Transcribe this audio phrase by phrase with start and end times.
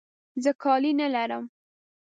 [0.43, 1.45] زه کالي نه لرم.